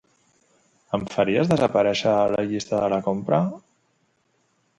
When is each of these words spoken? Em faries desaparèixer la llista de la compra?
Em 0.97 1.03
faries 1.15 1.51
desaparèixer 1.51 2.15
la 2.37 2.47
llista 2.49 2.81
de 2.81 2.89
la 2.95 3.01
compra? 3.11 3.43